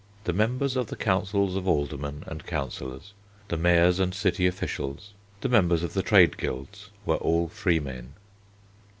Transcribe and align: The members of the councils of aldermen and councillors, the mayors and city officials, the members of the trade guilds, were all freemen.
The 0.23 0.33
members 0.33 0.75
of 0.75 0.87
the 0.87 0.95
councils 0.95 1.55
of 1.55 1.67
aldermen 1.67 2.23
and 2.25 2.43
councillors, 2.47 3.13
the 3.49 3.55
mayors 3.55 3.99
and 3.99 4.15
city 4.15 4.47
officials, 4.47 5.13
the 5.41 5.47
members 5.47 5.83
of 5.83 5.93
the 5.93 6.01
trade 6.01 6.39
guilds, 6.39 6.89
were 7.05 7.17
all 7.17 7.47
freemen. 7.49 8.13